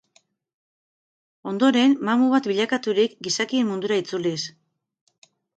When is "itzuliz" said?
4.05-4.39